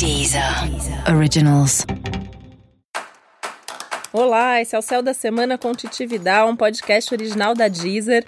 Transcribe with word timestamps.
Deezer 0.00 0.42
Originals. 1.14 1.84
Olá, 4.10 4.58
esse 4.58 4.74
é 4.74 4.78
o 4.78 4.80
Céu 4.80 5.02
da 5.02 5.12
Semana 5.12 5.58
com 5.58 5.74
Titividade, 5.74 6.50
um 6.50 6.56
podcast 6.56 7.12
original 7.12 7.54
da 7.54 7.68
Deezer. 7.68 8.24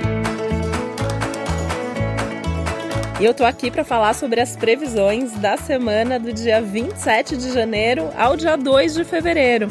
E 3.19 3.25
eu 3.25 3.33
tô 3.33 3.43
aqui 3.47 3.71
para 3.71 3.87
falar 3.87 4.13
sobre 4.13 4.39
as 4.39 4.55
previsões 4.55 5.33
da 5.39 5.57
semana 5.57 6.21
do 6.21 6.31
dia 6.31 6.61
27 6.61 7.39
de 7.39 7.51
janeiro 7.51 8.11
ao 8.19 8.37
dia 8.37 8.55
2 8.55 8.93
de 8.93 9.05
fevereiro. 9.05 9.69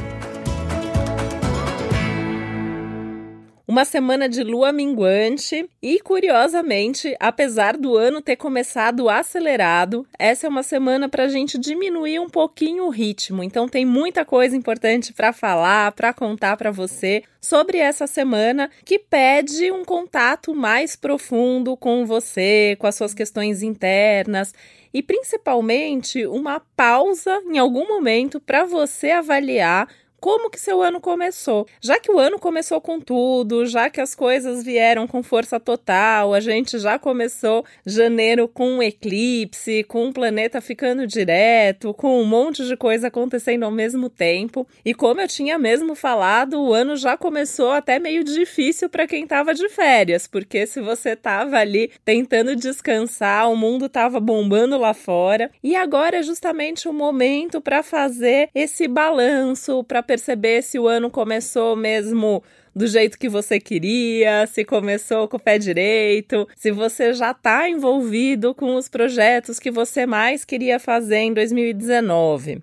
Uma 3.71 3.85
semana 3.85 4.27
de 4.27 4.43
lua 4.43 4.73
minguante 4.73 5.65
e, 5.81 6.01
curiosamente, 6.01 7.15
apesar 7.17 7.77
do 7.77 7.95
ano 7.95 8.21
ter 8.21 8.35
começado 8.35 9.07
acelerado, 9.07 10.05
essa 10.19 10.45
é 10.45 10.49
uma 10.49 10.61
semana 10.61 11.07
para 11.07 11.23
a 11.23 11.27
gente 11.29 11.57
diminuir 11.57 12.19
um 12.19 12.27
pouquinho 12.29 12.83
o 12.83 12.89
ritmo. 12.89 13.41
Então, 13.41 13.69
tem 13.69 13.85
muita 13.85 14.25
coisa 14.25 14.57
importante 14.57 15.13
para 15.13 15.31
falar, 15.31 15.93
para 15.93 16.13
contar 16.13 16.57
para 16.57 16.69
você 16.69 17.23
sobre 17.39 17.77
essa 17.77 18.05
semana 18.07 18.69
que 18.83 18.99
pede 18.99 19.71
um 19.71 19.85
contato 19.85 20.53
mais 20.53 20.97
profundo 20.97 21.77
com 21.77 22.05
você, 22.05 22.75
com 22.77 22.87
as 22.87 22.95
suas 22.95 23.13
questões 23.13 23.63
internas 23.63 24.53
e 24.93 25.01
principalmente 25.01 26.25
uma 26.27 26.61
pausa 26.75 27.41
em 27.49 27.57
algum 27.57 27.87
momento 27.87 28.37
para 28.37 28.65
você 28.65 29.11
avaliar 29.11 29.87
como 30.21 30.51
que 30.51 30.59
seu 30.59 30.83
ano 30.83 31.01
começou. 31.01 31.67
Já 31.81 31.99
que 31.99 32.11
o 32.11 32.19
ano 32.19 32.37
começou 32.37 32.79
com 32.79 32.99
tudo, 32.99 33.65
já 33.65 33.89
que 33.89 33.99
as 33.99 34.13
coisas 34.13 34.63
vieram 34.63 35.07
com 35.07 35.23
força 35.23 35.59
total, 35.59 36.35
a 36.35 36.39
gente 36.39 36.77
já 36.77 36.99
começou 36.99 37.65
janeiro 37.83 38.47
com 38.47 38.69
um 38.73 38.83
eclipse, 38.83 39.83
com 39.85 40.05
um 40.05 40.13
planeta 40.13 40.61
ficando 40.61 41.07
direto, 41.07 41.91
com 41.95 42.21
um 42.21 42.23
monte 42.23 42.63
de 42.65 42.77
coisa 42.77 43.07
acontecendo 43.07 43.63
ao 43.63 43.71
mesmo 43.71 44.09
tempo. 44.09 44.67
E 44.85 44.93
como 44.93 45.19
eu 45.19 45.27
tinha 45.27 45.57
mesmo 45.57 45.95
falado, 45.95 46.61
o 46.61 46.71
ano 46.71 46.95
já 46.95 47.17
começou 47.17 47.71
até 47.71 47.97
meio 47.97 48.23
difícil 48.23 48.89
para 48.89 49.07
quem 49.07 49.23
estava 49.23 49.55
de 49.55 49.67
férias, 49.69 50.27
porque 50.27 50.67
se 50.67 50.79
você 50.81 51.13
estava 51.13 51.57
ali 51.57 51.91
tentando 52.05 52.55
descansar, 52.55 53.51
o 53.51 53.55
mundo 53.55 53.87
estava 53.87 54.19
bombando 54.19 54.77
lá 54.77 54.93
fora. 54.93 55.49
E 55.63 55.75
agora 55.75 56.17
é 56.17 56.23
justamente 56.23 56.87
o 56.87 56.93
momento 56.93 57.59
para 57.59 57.81
fazer 57.81 58.49
esse 58.53 58.87
balanço, 58.87 59.83
para 59.83 60.03
perceber 60.11 60.61
se 60.61 60.77
o 60.77 60.89
ano 60.89 61.09
começou 61.09 61.73
mesmo 61.73 62.43
do 62.75 62.85
jeito 62.85 63.17
que 63.17 63.29
você 63.29 63.61
queria, 63.61 64.45
se 64.45 64.65
começou 64.65 65.25
com 65.25 65.37
o 65.37 65.39
pé 65.39 65.57
direito, 65.57 66.45
se 66.53 66.69
você 66.69 67.13
já 67.13 67.31
está 67.31 67.69
envolvido 67.69 68.53
com 68.53 68.75
os 68.75 68.89
projetos 68.89 69.57
que 69.57 69.71
você 69.71 70.05
mais 70.05 70.43
queria 70.43 70.79
fazer 70.79 71.19
em 71.19 71.33
2019. 71.33 72.61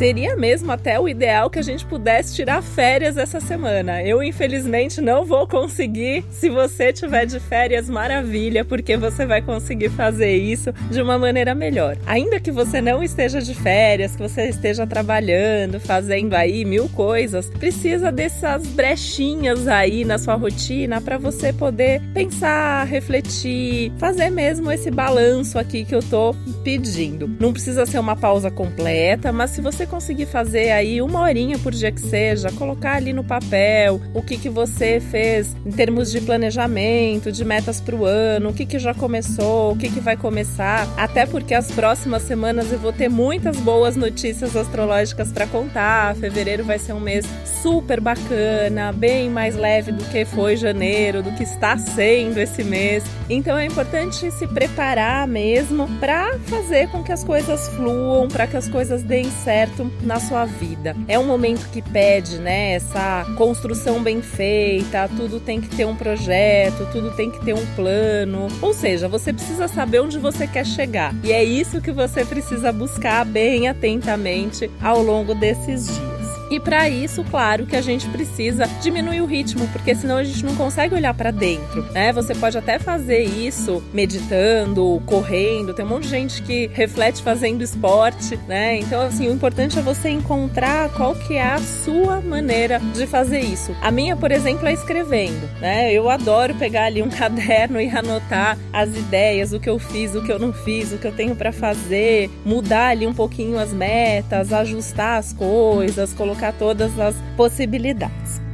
Seria 0.00 0.34
mesmo 0.34 0.72
até 0.72 0.98
o 0.98 1.06
ideal 1.06 1.50
que 1.50 1.58
a 1.58 1.62
gente 1.62 1.84
pudesse 1.84 2.34
tirar 2.34 2.62
férias 2.62 3.18
essa 3.18 3.38
semana. 3.38 4.02
Eu, 4.02 4.22
infelizmente, 4.22 4.98
não 4.98 5.26
vou 5.26 5.46
conseguir. 5.46 6.24
Se 6.30 6.48
você 6.48 6.90
tiver 6.90 7.26
de 7.26 7.38
férias, 7.38 7.86
maravilha, 7.90 8.64
porque 8.64 8.96
você 8.96 9.26
vai 9.26 9.42
conseguir 9.42 9.90
fazer 9.90 10.34
isso 10.34 10.72
de 10.90 11.02
uma 11.02 11.18
maneira 11.18 11.54
melhor. 11.54 11.98
Ainda 12.06 12.40
que 12.40 12.50
você 12.50 12.80
não 12.80 13.02
esteja 13.02 13.42
de 13.42 13.54
férias, 13.54 14.16
que 14.16 14.22
você 14.22 14.48
esteja 14.48 14.86
trabalhando, 14.86 15.78
fazendo 15.78 16.32
aí 16.32 16.64
mil 16.64 16.88
coisas, 16.88 17.50
precisa 17.50 18.10
dessas 18.10 18.66
brechinhas 18.68 19.68
aí 19.68 20.06
na 20.06 20.16
sua 20.16 20.34
rotina 20.34 21.02
para 21.02 21.18
você 21.18 21.52
poder 21.52 22.00
pensar, 22.14 22.86
refletir, 22.86 23.92
fazer 23.98 24.30
mesmo 24.30 24.72
esse 24.72 24.90
balanço 24.90 25.58
aqui 25.58 25.84
que 25.84 25.94
eu 25.94 26.02
tô 26.02 26.34
pedindo. 26.64 27.28
Não 27.38 27.52
precisa 27.52 27.84
ser 27.84 27.98
uma 27.98 28.16
pausa 28.16 28.50
completa, 28.50 29.30
mas 29.30 29.50
se 29.50 29.60
você 29.60 29.89
conseguir 29.90 30.26
fazer 30.26 30.70
aí 30.70 31.02
uma 31.02 31.20
horinha 31.20 31.58
por 31.58 31.72
dia 31.72 31.90
que 31.90 32.00
seja, 32.00 32.50
colocar 32.52 32.94
ali 32.94 33.12
no 33.12 33.24
papel 33.24 34.00
o 34.14 34.22
que, 34.22 34.38
que 34.38 34.48
você 34.48 35.00
fez 35.00 35.54
em 35.66 35.72
termos 35.72 36.10
de 36.10 36.20
planejamento, 36.20 37.32
de 37.32 37.44
metas 37.44 37.80
para 37.80 37.96
o 37.96 38.04
ano, 38.04 38.50
o 38.50 38.54
que, 38.54 38.64
que 38.64 38.78
já 38.78 38.94
começou, 38.94 39.72
o 39.72 39.76
que, 39.76 39.90
que 39.90 40.00
vai 40.00 40.16
começar, 40.16 40.88
até 40.96 41.26
porque 41.26 41.52
as 41.54 41.70
próximas 41.72 42.22
semanas 42.22 42.70
eu 42.72 42.78
vou 42.78 42.92
ter 42.92 43.08
muitas 43.08 43.56
boas 43.58 43.96
notícias 43.96 44.56
astrológicas 44.56 45.32
para 45.32 45.46
contar. 45.46 46.14
Fevereiro 46.16 46.64
vai 46.64 46.78
ser 46.78 46.92
um 46.92 47.00
mês 47.00 47.26
super 47.62 48.00
bacana, 48.00 48.92
bem 48.92 49.28
mais 49.28 49.56
leve 49.56 49.90
do 49.90 50.04
que 50.04 50.24
foi 50.24 50.56
janeiro, 50.56 51.22
do 51.22 51.32
que 51.32 51.42
está 51.42 51.76
sendo 51.76 52.38
esse 52.38 52.62
mês. 52.62 53.02
Então 53.28 53.58
é 53.58 53.66
importante 53.66 54.30
se 54.30 54.46
preparar 54.46 55.26
mesmo 55.26 55.88
para 55.98 56.38
fazer 56.40 56.88
com 56.90 57.02
que 57.02 57.12
as 57.12 57.24
coisas 57.24 57.68
fluam, 57.70 58.28
para 58.28 58.46
que 58.46 58.56
as 58.56 58.68
coisas 58.68 59.02
deem 59.02 59.30
certo 59.30 59.79
na 60.02 60.18
sua 60.18 60.44
vida. 60.44 60.96
É 61.06 61.18
um 61.18 61.26
momento 61.26 61.68
que 61.70 61.82
pede, 61.82 62.38
né, 62.38 62.72
essa 62.72 63.26
construção 63.36 64.02
bem 64.02 64.22
feita, 64.22 65.08
tudo 65.16 65.40
tem 65.40 65.60
que 65.60 65.68
ter 65.68 65.84
um 65.84 65.94
projeto, 65.94 66.88
tudo 66.92 67.10
tem 67.12 67.30
que 67.30 67.44
ter 67.44 67.54
um 67.54 67.66
plano. 67.74 68.48
Ou 68.60 68.72
seja, 68.72 69.08
você 69.08 69.32
precisa 69.32 69.68
saber 69.68 70.00
onde 70.00 70.18
você 70.18 70.46
quer 70.46 70.66
chegar. 70.66 71.14
E 71.22 71.32
é 71.32 71.42
isso 71.42 71.80
que 71.80 71.92
você 71.92 72.24
precisa 72.24 72.72
buscar 72.72 73.24
bem 73.24 73.68
atentamente 73.68 74.70
ao 74.80 75.02
longo 75.02 75.34
desses 75.34 75.86
dias. 75.86 76.09
E 76.50 76.58
para 76.58 76.88
isso, 76.88 77.22
claro 77.30 77.64
que 77.64 77.76
a 77.76 77.80
gente 77.80 78.08
precisa 78.08 78.66
diminuir 78.82 79.20
o 79.20 79.26
ritmo, 79.26 79.68
porque 79.68 79.94
senão 79.94 80.16
a 80.16 80.24
gente 80.24 80.44
não 80.44 80.56
consegue 80.56 80.96
olhar 80.96 81.14
para 81.14 81.30
dentro, 81.30 81.82
né? 81.92 82.12
Você 82.12 82.34
pode 82.34 82.58
até 82.58 82.76
fazer 82.76 83.22
isso 83.22 83.80
meditando, 83.92 85.00
correndo, 85.06 85.72
tem 85.72 85.84
um 85.84 85.88
monte 85.88 86.04
de 86.04 86.08
gente 86.08 86.42
que 86.42 86.68
reflete 86.72 87.22
fazendo 87.22 87.62
esporte, 87.62 88.36
né? 88.48 88.78
Então, 88.78 89.00
assim, 89.00 89.28
o 89.28 89.32
importante 89.32 89.78
é 89.78 89.82
você 89.82 90.08
encontrar 90.08 90.88
qual 90.90 91.14
que 91.14 91.34
é 91.34 91.52
a 91.52 91.58
sua 91.58 92.20
maneira 92.20 92.80
de 92.94 93.06
fazer 93.06 93.38
isso. 93.38 93.72
A 93.80 93.92
minha, 93.92 94.16
por 94.16 94.32
exemplo, 94.32 94.66
é 94.66 94.72
escrevendo, 94.72 95.48
né? 95.60 95.92
Eu 95.92 96.10
adoro 96.10 96.56
pegar 96.56 96.86
ali 96.86 97.00
um 97.00 97.10
caderno 97.10 97.80
e 97.80 97.88
anotar 97.88 98.58
as 98.72 98.88
ideias, 98.88 99.52
o 99.52 99.60
que 99.60 99.70
eu 99.70 99.78
fiz, 99.78 100.16
o 100.16 100.22
que 100.22 100.32
eu 100.32 100.38
não 100.40 100.52
fiz, 100.52 100.92
o 100.92 100.98
que 100.98 101.06
eu 101.06 101.12
tenho 101.12 101.36
para 101.36 101.52
fazer, 101.52 102.28
mudar 102.44 102.88
ali 102.88 103.06
um 103.06 103.14
pouquinho 103.14 103.56
as 103.56 103.72
metas, 103.72 104.52
ajustar 104.52 105.18
as 105.18 105.32
coisas, 105.32 106.12
colocar 106.12 106.39
colocar 106.40 106.52
todas 106.54 106.98
as 106.98 107.14
possibilidades. 107.36 108.49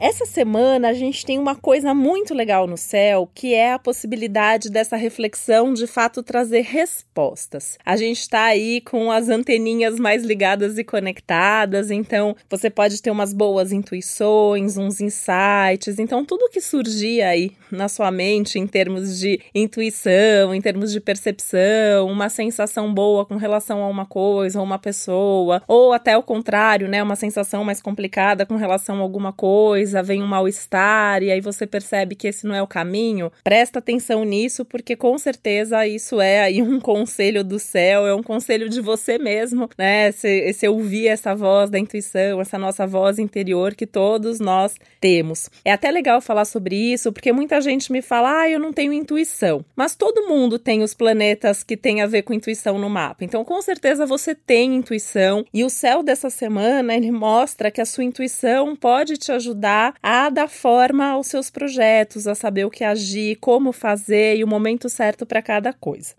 Essa 0.00 0.24
semana 0.24 0.90
a 0.90 0.92
gente 0.92 1.26
tem 1.26 1.40
uma 1.40 1.56
coisa 1.56 1.92
muito 1.92 2.32
legal 2.32 2.68
no 2.68 2.76
céu, 2.76 3.28
que 3.34 3.52
é 3.52 3.72
a 3.72 3.80
possibilidade 3.80 4.70
dessa 4.70 4.96
reflexão 4.96 5.74
de 5.74 5.88
fato 5.88 6.22
trazer 6.22 6.60
respostas. 6.60 7.76
A 7.84 7.96
gente 7.96 8.20
está 8.20 8.44
aí 8.44 8.80
com 8.80 9.10
as 9.10 9.28
anteninhas 9.28 9.98
mais 9.98 10.22
ligadas 10.22 10.78
e 10.78 10.84
conectadas, 10.84 11.90
então 11.90 12.36
você 12.48 12.70
pode 12.70 13.02
ter 13.02 13.10
umas 13.10 13.32
boas 13.32 13.72
intuições, 13.72 14.76
uns 14.76 15.00
insights. 15.00 15.98
Então, 15.98 16.24
tudo 16.24 16.48
que 16.48 16.60
surgir 16.60 17.22
aí 17.22 17.50
na 17.68 17.88
sua 17.88 18.12
mente 18.12 18.56
em 18.56 18.68
termos 18.68 19.18
de 19.18 19.40
intuição, 19.52 20.54
em 20.54 20.60
termos 20.60 20.92
de 20.92 21.00
percepção, 21.00 22.06
uma 22.06 22.28
sensação 22.28 22.94
boa 22.94 23.26
com 23.26 23.34
relação 23.34 23.82
a 23.82 23.88
uma 23.88 24.06
coisa 24.06 24.60
ou 24.60 24.64
uma 24.64 24.78
pessoa, 24.78 25.60
ou 25.66 25.92
até 25.92 26.16
o 26.16 26.22
contrário, 26.22 26.86
né? 26.86 27.02
Uma 27.02 27.16
sensação 27.16 27.64
mais 27.64 27.82
complicada 27.82 28.46
com 28.46 28.54
relação 28.54 28.98
a 28.98 29.00
alguma 29.00 29.32
coisa 29.32 29.87
coisa, 29.88 30.02
vem 30.02 30.22
um 30.22 30.26
mal-estar 30.26 31.22
e 31.22 31.30
aí 31.30 31.40
você 31.40 31.66
percebe 31.66 32.14
que 32.14 32.28
esse 32.28 32.46
não 32.46 32.54
é 32.54 32.62
o 32.62 32.66
caminho, 32.66 33.32
presta 33.42 33.78
atenção 33.78 34.24
nisso, 34.24 34.64
porque 34.64 34.94
com 34.94 35.16
certeza 35.16 35.86
isso 35.86 36.20
é 36.20 36.40
aí 36.40 36.62
um 36.62 36.78
conselho 36.80 37.42
do 37.42 37.58
céu, 37.58 38.06
é 38.06 38.14
um 38.14 38.22
conselho 38.22 38.68
de 38.68 38.80
você 38.80 39.18
mesmo, 39.18 39.68
né? 39.78 40.12
Se, 40.12 40.52
se 40.52 40.68
ouvir 40.68 41.08
essa 41.08 41.34
voz 41.34 41.70
da 41.70 41.78
intuição, 41.78 42.40
essa 42.40 42.58
nossa 42.58 42.86
voz 42.86 43.18
interior 43.18 43.74
que 43.74 43.86
todos 43.86 44.38
nós 44.38 44.74
temos. 45.00 45.48
É 45.64 45.72
até 45.72 45.90
legal 45.90 46.20
falar 46.20 46.44
sobre 46.44 46.76
isso, 46.76 47.12
porque 47.12 47.32
muita 47.32 47.60
gente 47.60 47.90
me 47.90 48.02
fala, 48.02 48.42
ah, 48.42 48.50
eu 48.50 48.60
não 48.60 48.72
tenho 48.72 48.92
intuição. 48.92 49.64
Mas 49.74 49.96
todo 49.96 50.28
mundo 50.28 50.58
tem 50.58 50.82
os 50.82 50.92
planetas 50.92 51.62
que 51.62 51.76
tem 51.76 52.02
a 52.02 52.06
ver 52.06 52.22
com 52.22 52.34
intuição 52.34 52.78
no 52.78 52.90
mapa. 52.90 53.24
Então, 53.24 53.44
com 53.44 53.60
certeza 53.62 54.04
você 54.04 54.34
tem 54.34 54.74
intuição 54.74 55.44
e 55.52 55.64
o 55.64 55.70
céu 55.70 56.02
dessa 56.02 56.28
semana 56.28 56.94
ele 56.94 57.10
mostra 57.10 57.70
que 57.70 57.80
a 57.80 57.86
sua 57.86 58.04
intuição 58.04 58.76
pode 58.76 59.16
te 59.16 59.32
ajudar 59.32 59.77
ajudar 59.78 59.94
a 60.02 60.28
dar 60.30 60.48
forma 60.48 61.06
aos 61.06 61.28
seus 61.28 61.50
projetos, 61.50 62.26
a 62.26 62.34
saber 62.34 62.64
o 62.64 62.70
que 62.70 62.84
agir, 62.84 63.36
como 63.36 63.72
fazer 63.72 64.36
e 64.36 64.44
o 64.44 64.48
momento 64.48 64.88
certo 64.88 65.24
para 65.24 65.42
cada 65.42 65.72
coisa. 65.72 66.14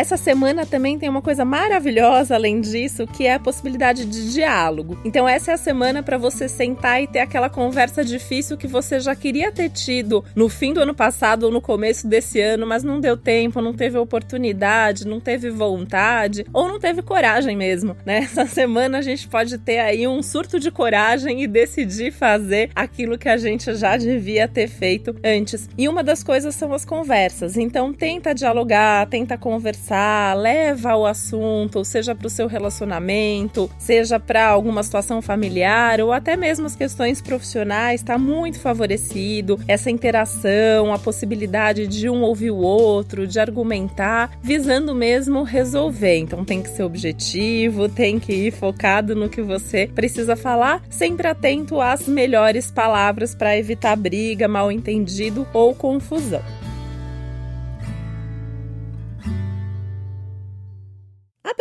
Essa 0.00 0.16
semana 0.16 0.64
também 0.64 0.98
tem 0.98 1.10
uma 1.10 1.20
coisa 1.20 1.44
maravilhosa 1.44 2.34
além 2.34 2.58
disso, 2.58 3.06
que 3.06 3.26
é 3.26 3.34
a 3.34 3.38
possibilidade 3.38 4.06
de 4.06 4.32
diálogo. 4.32 4.98
Então 5.04 5.28
essa 5.28 5.50
é 5.50 5.54
a 5.54 5.58
semana 5.58 6.02
para 6.02 6.16
você 6.16 6.48
sentar 6.48 7.02
e 7.02 7.06
ter 7.06 7.18
aquela 7.18 7.50
conversa 7.50 8.02
difícil 8.02 8.56
que 8.56 8.66
você 8.66 8.98
já 8.98 9.14
queria 9.14 9.52
ter 9.52 9.68
tido 9.68 10.24
no 10.34 10.48
fim 10.48 10.72
do 10.72 10.80
ano 10.80 10.94
passado 10.94 11.42
ou 11.42 11.52
no 11.52 11.60
começo 11.60 12.08
desse 12.08 12.40
ano, 12.40 12.66
mas 12.66 12.82
não 12.82 12.98
deu 12.98 13.14
tempo, 13.14 13.60
não 13.60 13.74
teve 13.74 13.98
oportunidade, 13.98 15.06
não 15.06 15.20
teve 15.20 15.50
vontade 15.50 16.46
ou 16.50 16.66
não 16.66 16.80
teve 16.80 17.02
coragem 17.02 17.54
mesmo, 17.54 17.94
né? 18.06 18.20
Essa 18.24 18.46
semana 18.46 18.96
a 18.96 19.02
gente 19.02 19.28
pode 19.28 19.58
ter 19.58 19.80
aí 19.80 20.08
um 20.08 20.22
surto 20.22 20.58
de 20.58 20.70
coragem 20.70 21.42
e 21.42 21.46
decidir 21.46 22.10
fazer 22.10 22.70
aquilo 22.74 23.18
que 23.18 23.28
a 23.28 23.36
gente 23.36 23.74
já 23.74 23.98
devia 23.98 24.48
ter 24.48 24.66
feito 24.66 25.14
antes. 25.22 25.68
E 25.76 25.86
uma 25.86 26.02
das 26.02 26.22
coisas 26.22 26.54
são 26.54 26.72
as 26.72 26.86
conversas. 26.86 27.58
Então 27.58 27.92
tenta 27.92 28.34
dialogar, 28.34 29.06
tenta 29.06 29.36
conversar, 29.36 29.89
leva 30.34 30.96
o 30.96 31.06
assunto, 31.06 31.84
seja 31.84 32.14
para 32.14 32.26
o 32.26 32.30
seu 32.30 32.46
relacionamento, 32.46 33.70
seja 33.78 34.18
para 34.18 34.46
alguma 34.46 34.82
situação 34.82 35.20
familiar 35.20 36.00
ou 36.00 36.12
até 36.12 36.36
mesmo 36.36 36.66
as 36.66 36.76
questões 36.76 37.20
profissionais, 37.20 38.00
está 38.00 38.18
muito 38.18 38.58
favorecido 38.60 39.58
essa 39.66 39.90
interação, 39.90 40.92
a 40.92 40.98
possibilidade 40.98 41.86
de 41.86 42.08
um 42.08 42.22
ouvir 42.22 42.50
o 42.50 42.58
outro, 42.58 43.26
de 43.26 43.40
argumentar, 43.40 44.30
visando 44.42 44.94
mesmo 44.94 45.42
resolver. 45.42 46.18
Então 46.18 46.44
tem 46.44 46.62
que 46.62 46.68
ser 46.68 46.82
objetivo, 46.82 47.88
tem 47.88 48.18
que 48.18 48.32
ir 48.32 48.52
focado 48.52 49.14
no 49.14 49.28
que 49.28 49.42
você 49.42 49.88
precisa 49.94 50.36
falar, 50.36 50.82
sempre 50.90 51.26
atento 51.26 51.80
às 51.80 52.06
melhores 52.06 52.70
palavras 52.70 53.34
para 53.34 53.56
evitar 53.56 53.96
briga, 53.96 54.48
mal 54.48 54.70
entendido 54.70 55.46
ou 55.52 55.74
confusão. 55.74 56.59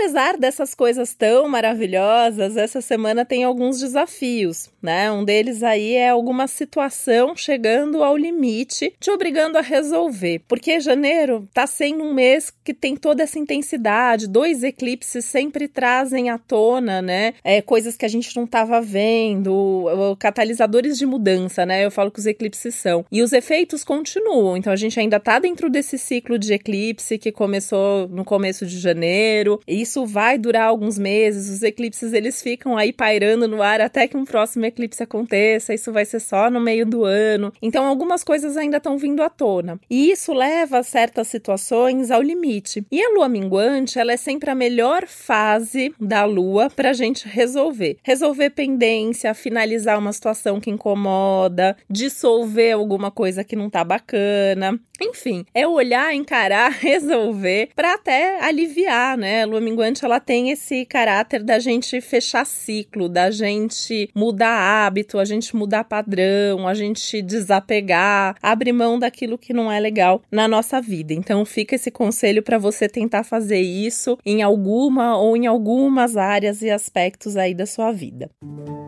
Apesar 0.10 0.38
dessas 0.38 0.74
coisas 0.74 1.14
tão 1.14 1.48
maravilhosas, 1.48 2.58
essa 2.58 2.82
semana 2.82 3.24
tem 3.24 3.44
alguns 3.44 3.80
desafios, 3.80 4.68
né? 4.82 5.12
Um 5.12 5.24
deles 5.24 5.62
aí 5.62 5.94
é 5.94 6.10
alguma 6.10 6.48
situação 6.48 7.36
chegando 7.36 8.04
ao 8.04 8.18
limite, 8.18 8.92
te 9.00 9.12
obrigando 9.12 9.60
a 9.60 9.62
resolver. 9.62 10.42
Porque 10.48 10.80
janeiro 10.80 11.48
tá 11.54 11.68
sendo 11.68 12.04
um 12.04 12.12
mês 12.12 12.52
que 12.64 12.74
tem 12.74 12.96
toda 12.96 13.22
essa 13.22 13.38
intensidade, 13.38 14.28
dois 14.28 14.64
eclipses 14.64 15.26
sempre 15.26 15.68
trazem 15.68 16.32
à 16.32 16.40
tona, 16.40 17.04
né? 17.04 17.36
É, 17.44 17.62
coisas 17.62 17.96
que 17.96 18.06
a 18.06 18.10
gente 18.10 18.36
não 18.36 18.46
estava 18.46 18.82
vendo, 18.82 19.86
catalisadores 20.18 20.98
de 20.98 21.06
mudança, 21.06 21.68
né? 21.68 21.86
Eu 21.86 21.92
falo 21.92 22.10
que 22.10 22.20
os 22.20 22.26
eclipses 22.26 22.74
são. 22.74 23.06
E 23.12 23.22
os 23.22 23.32
efeitos 23.32 23.84
continuam, 23.84 24.58
então 24.58 24.74
a 24.74 24.76
gente 24.76 25.00
ainda 25.00 25.20
tá 25.20 25.38
dentro 25.38 25.70
desse 25.70 26.00
ciclo 26.00 26.40
de 26.40 26.52
eclipse 26.52 27.20
que 27.20 27.32
começou 27.32 28.08
no 28.08 28.26
começo 28.26 28.66
de 28.66 28.80
janeiro. 28.80 29.60
E 29.68 29.86
isso 30.00 30.06
vai 30.06 30.38
durar 30.38 30.68
alguns 30.68 30.98
meses, 30.98 31.50
os 31.50 31.62
eclipses 31.62 32.14
eles 32.14 32.42
ficam 32.42 32.78
aí 32.78 32.94
pairando 32.94 33.48
no 33.48 33.62
ar 33.62 33.82
até 33.82 34.08
que 34.08 34.16
um 34.16 34.24
próximo 34.24 34.66
eclipse 34.66 35.04
aconteça, 35.04 35.74
isso 35.74 35.92
vai 35.92 36.06
ser 36.06 36.22
só 36.22 36.50
no 36.50 36.60
meio 36.62 36.86
do 36.86 37.04
ano. 37.04 37.52
Então 37.62 37.86
algumas 37.86 38.24
coisas 38.24 38.56
ainda 38.56 38.78
estão 38.78 38.98
vindo 38.98 39.22
à 39.22 39.30
tona. 39.30 39.80
E 39.90 40.10
isso 40.10 40.32
leva 40.34 40.82
certas 40.84 41.28
situações 41.28 42.12
ao 42.12 42.22
limite. 42.22 42.86
E 42.90 43.02
a 43.02 43.10
lua 43.10 43.28
minguante, 43.28 44.00
ela 44.00 44.14
é 44.14 44.18
sempre 44.18 44.50
a 44.50 44.56
melhor 44.56 45.06
fase 45.06 45.94
da 46.00 46.24
lua 46.24 46.70
para 46.70 46.92
a 46.92 46.94
gente 46.94 47.28
resolver. 47.28 47.98
Resolver 48.04 48.52
pendência, 48.52 49.34
finalizar 49.34 50.00
uma 50.00 50.14
situação 50.14 50.62
que 50.62 50.70
incomoda, 50.70 51.76
dissolver 51.90 52.74
alguma 52.74 53.12
coisa 53.12 53.44
que 53.44 53.56
não 53.56 53.70
tá 53.70 53.84
bacana. 53.84 54.80
Enfim, 55.02 55.46
é 55.54 55.68
olhar, 55.68 56.14
encarar, 56.14 56.72
resolver 56.80 57.70
para 57.76 57.94
até 57.94 58.44
aliviar, 58.44 59.18
né? 59.18 59.44
A 59.44 59.46
lua 59.46 59.62
minguante 59.62 59.89
ela 60.04 60.20
tem 60.20 60.52
esse 60.52 60.86
caráter 60.86 61.44
da 61.44 61.60
gente 61.60 62.00
fechar 62.02 62.46
ciclo, 62.46 63.10
da 63.10 63.32
gente 63.32 64.10
mudar 64.16 64.86
hábito, 64.86 65.20
a 65.20 65.26
gente 65.26 65.56
mudar 65.56 65.84
padrão, 65.84 66.68
a 66.68 66.74
gente 66.74 67.22
desapegar, 67.22 68.36
abrir 68.42 68.74
mão 68.74 69.00
daquilo 69.00 69.38
que 69.38 69.54
não 69.54 69.72
é 69.72 69.80
legal 69.80 70.22
na 70.32 70.48
nossa 70.48 70.82
vida. 70.82 71.14
Então 71.14 71.44
fica 71.46 71.76
esse 71.76 71.92
conselho 71.92 72.44
para 72.44 72.58
você 72.58 72.88
tentar 72.88 73.24
fazer 73.24 73.62
isso 73.62 74.18
em 74.26 74.42
alguma 74.42 75.18
ou 75.18 75.36
em 75.36 75.48
algumas 75.48 76.16
áreas 76.18 76.62
e 76.62 76.70
aspectos 76.70 77.36
aí 77.36 77.54
da 77.54 77.66
sua 77.66 77.92
vida. 77.92 78.30
O 78.42 78.79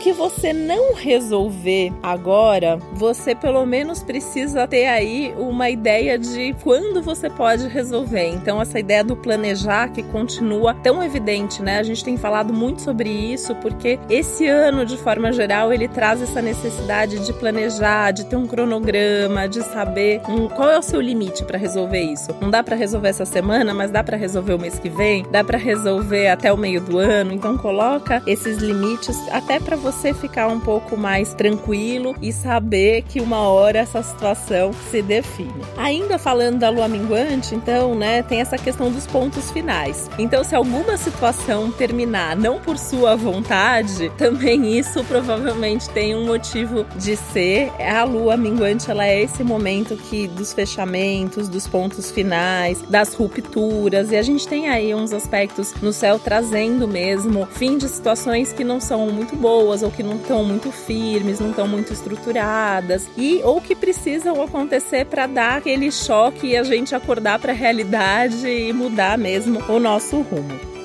que 0.00 0.12
você 0.12 0.52
não 0.52 0.94
resolver 0.94 1.92
agora, 2.02 2.78
você 2.94 3.34
pelo 3.34 3.66
menos 3.66 4.02
precisa 4.02 4.66
ter 4.66 4.86
aí 4.86 5.34
uma 5.38 5.68
ideia 5.68 6.18
de 6.18 6.56
quando 6.62 7.02
você 7.02 7.28
pode 7.28 7.68
resolver. 7.68 8.28
Então, 8.28 8.60
essa 8.60 8.80
ideia 8.80 9.04
do 9.04 9.14
planejar 9.14 9.88
que 9.88 10.02
continua 10.02 10.72
tão 10.72 11.04
evidente, 11.04 11.62
né? 11.62 11.78
A 11.78 11.82
gente 11.82 12.02
tem 12.02 12.16
falado 12.16 12.52
muito 12.52 12.80
sobre 12.80 13.10
isso 13.10 13.54
porque 13.56 13.98
esse 14.08 14.46
ano, 14.46 14.86
de 14.86 14.96
forma 14.96 15.30
geral, 15.32 15.70
ele 15.70 15.86
traz 15.86 16.22
essa 16.22 16.40
necessidade 16.40 17.18
de 17.18 17.32
planejar, 17.34 18.12
de 18.12 18.24
ter 18.24 18.36
um 18.36 18.46
cronograma, 18.46 19.46
de 19.46 19.62
saber 19.62 20.22
um, 20.28 20.48
qual 20.48 20.70
é 20.70 20.78
o 20.78 20.82
seu 20.82 21.00
limite 21.00 21.44
para 21.44 21.58
resolver 21.58 22.00
isso. 22.00 22.34
Não 22.40 22.48
dá 22.48 22.62
para 22.62 22.74
resolver 22.74 23.08
essa 23.08 23.26
semana, 23.26 23.74
mas 23.74 23.90
dá 23.90 24.02
para 24.02 24.16
resolver 24.16 24.54
o 24.54 24.58
mês 24.58 24.78
que 24.78 24.88
vem, 24.88 25.26
dá 25.30 25.44
para 25.44 25.58
resolver 25.58 26.28
até 26.28 26.50
o 26.50 26.56
meio 26.56 26.80
do 26.80 26.98
ano. 26.98 27.32
Então, 27.32 27.58
coloca 27.58 28.22
esses 28.26 28.58
limites 28.58 29.16
até 29.30 29.60
para 29.60 29.76
você 29.90 30.14
ficar 30.14 30.46
um 30.46 30.60
pouco 30.60 30.96
mais 30.96 31.34
tranquilo 31.34 32.14
e 32.22 32.32
saber 32.32 33.02
que 33.02 33.20
uma 33.20 33.40
hora 33.40 33.80
essa 33.80 34.02
situação 34.02 34.70
se 34.90 35.02
define. 35.02 35.62
Ainda 35.76 36.18
falando 36.18 36.58
da 36.58 36.70
lua 36.70 36.86
minguante, 36.86 37.54
então, 37.54 37.94
né, 37.94 38.22
tem 38.22 38.40
essa 38.40 38.56
questão 38.56 38.90
dos 38.90 39.06
pontos 39.06 39.50
finais. 39.50 40.08
Então, 40.18 40.44
se 40.44 40.54
alguma 40.54 40.96
situação 40.96 41.72
terminar 41.72 42.36
não 42.36 42.60
por 42.60 42.78
sua 42.78 43.16
vontade, 43.16 44.10
também 44.16 44.78
isso 44.78 45.02
provavelmente 45.04 45.90
tem 45.90 46.14
um 46.14 46.24
motivo 46.24 46.84
de 46.96 47.16
ser. 47.16 47.72
A 47.80 48.04
lua 48.04 48.36
minguante, 48.36 48.90
ela 48.90 49.06
é 49.06 49.22
esse 49.22 49.42
momento 49.42 49.96
que 49.96 50.28
dos 50.28 50.52
fechamentos, 50.52 51.48
dos 51.48 51.66
pontos 51.66 52.10
finais, 52.10 52.80
das 52.82 53.14
rupturas, 53.14 54.12
e 54.12 54.16
a 54.16 54.22
gente 54.22 54.46
tem 54.46 54.68
aí 54.68 54.94
uns 54.94 55.12
aspectos 55.12 55.74
no 55.82 55.92
céu 55.92 56.18
trazendo 56.18 56.86
mesmo 56.86 57.46
fim 57.46 57.76
de 57.76 57.88
situações 57.88 58.52
que 58.52 58.62
não 58.62 58.80
são 58.80 59.08
muito 59.10 59.34
boas 59.34 59.79
boas 59.80 59.82
ou 59.82 59.90
que 59.90 60.02
não 60.02 60.16
estão 60.16 60.44
muito 60.44 60.70
firmes, 60.70 61.40
não 61.40 61.50
estão 61.50 61.66
muito 61.66 61.92
estruturadas 61.92 63.08
e 63.16 63.40
ou 63.42 63.60
que 63.60 63.74
precisam 63.74 64.40
acontecer 64.42 65.06
para 65.06 65.26
dar 65.26 65.58
aquele 65.58 65.90
choque 65.90 66.48
e 66.48 66.56
a 66.56 66.62
gente 66.62 66.94
acordar 66.94 67.38
para 67.38 67.52
a 67.52 67.54
realidade 67.54 68.46
e 68.46 68.72
mudar 68.72 69.18
mesmo 69.18 69.60
o 69.68 69.78
nosso 69.78 70.20
rumo. 70.20 70.79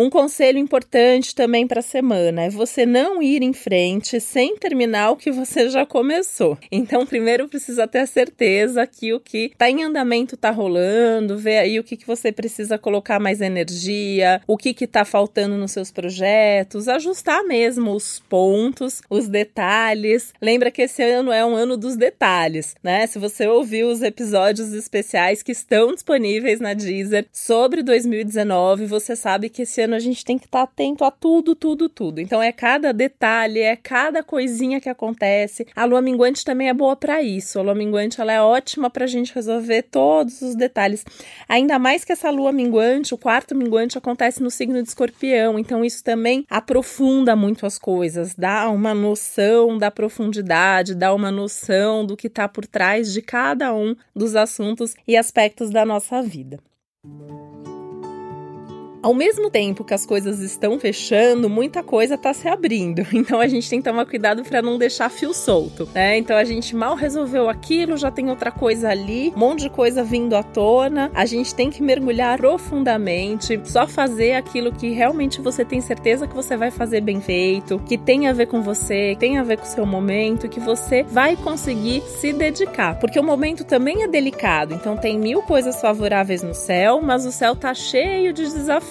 Um 0.00 0.08
conselho 0.08 0.58
importante 0.58 1.34
também 1.34 1.66
para 1.66 1.80
a 1.80 1.82
semana 1.82 2.44
é 2.44 2.48
você 2.48 2.86
não 2.86 3.22
ir 3.22 3.42
em 3.42 3.52
frente 3.52 4.18
sem 4.18 4.56
terminar 4.56 5.10
o 5.10 5.16
que 5.16 5.30
você 5.30 5.68
já 5.68 5.84
começou. 5.84 6.56
Então, 6.72 7.04
primeiro 7.04 7.46
precisa 7.46 7.86
ter 7.86 7.98
a 7.98 8.06
certeza 8.06 8.86
que 8.86 9.12
o 9.12 9.20
que 9.20 9.50
está 9.52 9.68
em 9.68 9.84
andamento 9.84 10.36
está 10.36 10.50
rolando, 10.50 11.36
ver 11.36 11.58
aí 11.58 11.78
o 11.78 11.84
que, 11.84 11.98
que 11.98 12.06
você 12.06 12.32
precisa 12.32 12.78
colocar 12.78 13.20
mais 13.20 13.42
energia, 13.42 14.40
o 14.46 14.56
que 14.56 14.74
está 14.82 15.04
faltando 15.04 15.58
nos 15.58 15.72
seus 15.72 15.90
projetos, 15.90 16.88
ajustar 16.88 17.44
mesmo 17.44 17.92
os 17.92 18.20
pontos, 18.20 19.02
os 19.10 19.28
detalhes. 19.28 20.32
Lembra 20.40 20.70
que 20.70 20.80
esse 20.80 21.02
ano 21.02 21.30
é 21.30 21.44
um 21.44 21.54
ano 21.54 21.76
dos 21.76 21.94
detalhes, 21.94 22.74
né? 22.82 23.06
Se 23.06 23.18
você 23.18 23.46
ouviu 23.46 23.90
os 23.90 24.00
episódios 24.00 24.72
especiais 24.72 25.42
que 25.42 25.52
estão 25.52 25.92
disponíveis 25.92 26.58
na 26.58 26.72
Deezer 26.72 27.26
sobre 27.30 27.82
2019, 27.82 28.86
você 28.86 29.14
sabe 29.14 29.50
que 29.50 29.60
esse 29.60 29.82
ano 29.82 29.89
a 29.94 29.98
gente 29.98 30.24
tem 30.24 30.38
que 30.38 30.46
estar 30.46 30.58
tá 30.58 30.64
atento 30.64 31.04
a 31.04 31.10
tudo, 31.10 31.54
tudo, 31.54 31.88
tudo. 31.88 32.20
Então 32.20 32.42
é 32.42 32.52
cada 32.52 32.92
detalhe, 32.92 33.60
é 33.60 33.76
cada 33.76 34.22
coisinha 34.22 34.80
que 34.80 34.88
acontece. 34.88 35.66
A 35.74 35.84
lua 35.84 36.00
minguante 36.00 36.44
também 36.44 36.68
é 36.68 36.74
boa 36.74 36.96
para 36.96 37.22
isso. 37.22 37.58
A 37.58 37.62
lua 37.62 37.74
minguante 37.74 38.20
ela 38.20 38.32
é 38.32 38.40
ótima 38.40 38.90
para 38.90 39.04
a 39.04 39.08
gente 39.08 39.34
resolver 39.34 39.82
todos 39.82 40.42
os 40.42 40.54
detalhes. 40.54 41.04
Ainda 41.48 41.78
mais 41.78 42.04
que 42.04 42.12
essa 42.12 42.30
lua 42.30 42.52
minguante, 42.52 43.14
o 43.14 43.18
quarto 43.18 43.54
minguante 43.54 43.98
acontece 43.98 44.42
no 44.42 44.50
signo 44.50 44.82
de 44.82 44.88
Escorpião. 44.88 45.58
Então 45.58 45.84
isso 45.84 46.02
também 46.02 46.44
aprofunda 46.48 47.34
muito 47.36 47.66
as 47.66 47.78
coisas, 47.78 48.34
dá 48.34 48.68
uma 48.70 48.94
noção 48.94 49.78
da 49.78 49.90
profundidade, 49.90 50.94
dá 50.94 51.14
uma 51.14 51.30
noção 51.30 52.04
do 52.04 52.16
que 52.16 52.26
está 52.26 52.48
por 52.48 52.66
trás 52.66 53.12
de 53.12 53.22
cada 53.22 53.74
um 53.74 53.94
dos 54.14 54.36
assuntos 54.36 54.94
e 55.06 55.16
aspectos 55.16 55.70
da 55.70 55.84
nossa 55.84 56.22
vida. 56.22 56.58
Ao 59.02 59.14
mesmo 59.14 59.48
tempo 59.48 59.82
que 59.82 59.94
as 59.94 60.04
coisas 60.04 60.40
estão 60.40 60.78
fechando, 60.78 61.48
muita 61.48 61.82
coisa 61.82 62.16
está 62.16 62.34
se 62.34 62.48
abrindo. 62.48 63.06
Então 63.30 63.38
a 63.38 63.46
gente 63.46 63.68
tem 63.68 63.80
que 63.80 63.88
tomar 63.88 64.06
cuidado 64.06 64.42
para 64.42 64.62
não 64.62 64.78
deixar 64.78 65.10
fio 65.10 65.34
solto, 65.34 65.86
né? 65.94 66.16
Então 66.16 66.36
a 66.36 66.42
gente 66.42 66.74
mal 66.74 66.94
resolveu 66.94 67.50
aquilo, 67.50 67.96
já 67.96 68.10
tem 68.10 68.30
outra 68.30 68.50
coisa 68.50 68.88
ali, 68.88 69.30
um 69.36 69.38
monte 69.38 69.60
de 69.60 69.70
coisa 69.70 70.02
vindo 70.02 70.34
à 70.34 70.42
tona. 70.42 71.10
A 71.14 71.26
gente 71.26 71.54
tem 71.54 71.70
que 71.70 71.82
mergulhar 71.82 72.38
profundamente, 72.38 73.60
só 73.64 73.86
fazer 73.86 74.32
aquilo 74.32 74.72
que 74.72 74.90
realmente 74.90 75.40
você 75.40 75.64
tem 75.64 75.80
certeza 75.80 76.26
que 76.26 76.34
você 76.34 76.56
vai 76.56 76.70
fazer 76.70 77.02
bem 77.02 77.20
feito, 77.20 77.78
que 77.80 77.98
tem 77.98 78.26
a 78.26 78.32
ver 78.32 78.46
com 78.46 78.62
você, 78.62 79.14
tem 79.20 79.38
a 79.38 79.42
ver 79.42 79.58
com 79.58 79.64
o 79.64 79.68
seu 79.68 79.86
momento, 79.86 80.48
que 80.48 80.60
você 80.60 81.02
vai 81.02 81.36
conseguir 81.36 82.02
se 82.02 82.32
dedicar. 82.32 82.98
Porque 82.98 83.20
o 83.20 83.24
momento 83.24 83.64
também 83.64 84.02
é 84.02 84.08
delicado, 84.08 84.74
então 84.74 84.96
tem 84.96 85.18
mil 85.18 85.42
coisas 85.42 85.80
favoráveis 85.80 86.42
no 86.42 86.54
céu, 86.54 87.00
mas 87.02 87.26
o 87.26 87.32
céu 87.32 87.54
tá 87.54 87.74
cheio 87.74 88.32
de 88.32 88.42
desafios. 88.42 88.89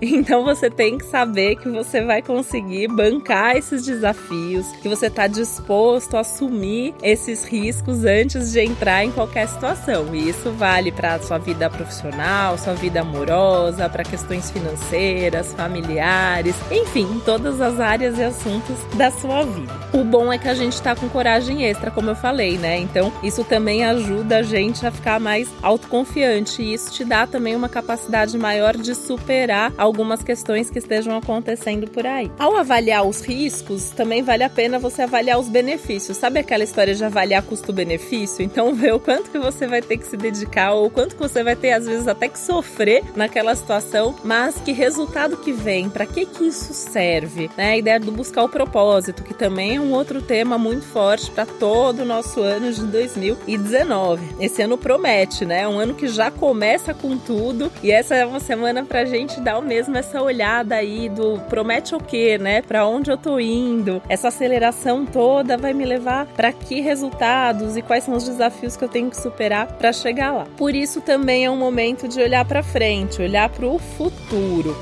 Então 0.00 0.44
você 0.44 0.70
tem 0.70 0.98
que 0.98 1.04
saber 1.04 1.56
que 1.56 1.68
você 1.68 2.04
vai 2.04 2.22
conseguir 2.22 2.88
bancar 2.88 3.56
esses 3.56 3.84
desafios, 3.84 4.66
que 4.82 4.88
você 4.88 5.08
tá 5.10 5.26
disposto 5.26 6.16
a 6.16 6.20
assumir 6.20 6.94
esses 7.02 7.44
riscos 7.44 8.04
antes 8.04 8.52
de 8.52 8.60
entrar 8.60 9.04
em 9.04 9.10
qualquer 9.10 9.48
situação. 9.48 10.14
E 10.14 10.28
isso 10.28 10.50
vale 10.52 10.90
para 10.90 11.18
sua 11.20 11.38
vida 11.38 11.68
profissional, 11.68 12.56
sua 12.58 12.74
vida 12.74 13.00
amorosa, 13.00 13.88
para 13.88 14.04
questões 14.04 14.50
financeiras, 14.50 15.52
familiares, 15.52 16.56
enfim, 16.70 17.20
todas 17.24 17.60
as 17.60 17.80
áreas 17.80 18.18
e 18.18 18.22
assuntos 18.22 18.76
da 18.96 19.10
sua 19.10 19.44
vida. 19.44 19.72
O 19.92 20.04
bom 20.04 20.32
é 20.32 20.38
que 20.38 20.48
a 20.48 20.54
gente 20.54 20.80
tá 20.80 20.94
com 20.94 21.08
coragem 21.08 21.64
extra, 21.64 21.90
como 21.90 22.10
eu 22.10 22.16
falei, 22.16 22.58
né? 22.58 22.78
Então, 22.78 23.12
isso 23.22 23.44
também 23.44 23.84
ajuda 23.84 24.38
a 24.38 24.42
gente 24.42 24.86
a 24.86 24.90
ficar 24.90 25.18
mais 25.18 25.48
autoconfiante 25.62 26.62
e 26.62 26.74
isso 26.74 26.92
te 26.92 27.04
dá 27.04 27.26
também 27.26 27.54
uma 27.56 27.68
capacidade 27.68 28.36
maior 28.36 28.76
de 28.76 28.94
superar 29.16 29.72
algumas 29.78 30.22
questões 30.22 30.68
que 30.68 30.78
estejam 30.78 31.16
acontecendo 31.16 31.88
por 31.88 32.06
aí. 32.06 32.30
Ao 32.38 32.54
avaliar 32.54 33.06
os 33.06 33.22
riscos, 33.22 33.90
também 33.90 34.22
vale 34.22 34.44
a 34.44 34.50
pena 34.50 34.78
você 34.78 35.02
avaliar 35.02 35.38
os 35.38 35.48
benefícios. 35.48 36.18
Sabe 36.18 36.38
aquela 36.38 36.62
história 36.62 36.94
de 36.94 37.02
avaliar 37.02 37.42
custo-benefício? 37.42 38.44
Então, 38.44 38.74
ver 38.74 38.94
o 38.94 39.00
quanto 39.00 39.30
que 39.30 39.38
você 39.38 39.66
vai 39.66 39.80
ter 39.80 39.96
que 39.96 40.06
se 40.06 40.16
dedicar 40.16 40.72
ou 40.72 40.86
o 40.86 40.90
quanto 40.90 41.16
que 41.16 41.22
você 41.22 41.42
vai 41.42 41.56
ter 41.56 41.72
às 41.72 41.86
vezes 41.86 42.06
até 42.06 42.28
que 42.28 42.38
sofrer 42.38 43.02
naquela 43.16 43.54
situação, 43.54 44.14
mas 44.22 44.56
que 44.56 44.72
resultado 44.72 45.38
que 45.38 45.52
vem, 45.52 45.88
para 45.88 46.04
que 46.04 46.26
que 46.26 46.44
isso 46.44 46.74
serve, 46.74 47.50
né? 47.56 47.70
A 47.70 47.76
ideia 47.78 47.98
do 47.98 48.12
buscar 48.12 48.44
o 48.44 48.48
propósito, 48.48 49.24
que 49.24 49.32
também 49.32 49.76
é 49.76 49.80
um 49.80 49.92
outro 49.92 50.20
tema 50.20 50.58
muito 50.58 50.84
forte 50.84 51.30
para 51.30 51.46
todo 51.46 52.00
o 52.00 52.04
nosso 52.04 52.40
ano 52.40 52.70
de 52.70 52.82
2019. 52.82 54.36
Esse 54.38 54.62
ano 54.62 54.76
promete, 54.76 55.46
né? 55.46 55.62
É 55.62 55.68
um 55.68 55.78
ano 55.78 55.94
que 55.94 56.06
já 56.06 56.30
começa 56.30 56.92
com 56.92 57.16
tudo 57.16 57.72
e 57.82 57.90
essa 57.90 58.14
é 58.14 58.26
uma 58.26 58.40
semana 58.40 58.84
pra 58.84 59.05
gente 59.06 59.40
dar 59.40 59.58
o 59.58 59.62
mesmo 59.62 59.96
essa 59.96 60.20
olhada 60.20 60.74
aí 60.74 61.08
do 61.08 61.38
promete 61.48 61.94
o 61.94 61.98
quê, 61.98 62.38
né? 62.38 62.62
Para 62.62 62.86
onde 62.86 63.10
eu 63.10 63.16
tô 63.16 63.38
indo? 63.38 64.02
Essa 64.08 64.28
aceleração 64.28 65.04
toda 65.06 65.56
vai 65.56 65.72
me 65.72 65.84
levar 65.84 66.26
para 66.26 66.52
que 66.52 66.80
resultados 66.80 67.76
e 67.76 67.82
quais 67.82 68.04
são 68.04 68.14
os 68.14 68.24
desafios 68.24 68.76
que 68.76 68.84
eu 68.84 68.88
tenho 68.88 69.10
que 69.10 69.16
superar 69.16 69.66
para 69.66 69.92
chegar 69.92 70.32
lá. 70.32 70.46
Por 70.56 70.74
isso 70.74 71.00
também 71.00 71.44
é 71.44 71.50
um 71.50 71.56
momento 71.56 72.08
de 72.08 72.20
olhar 72.20 72.44
para 72.44 72.62
frente, 72.62 73.22
olhar 73.22 73.48
para 73.48 73.66
o 73.66 73.78
futuro, 73.78 74.25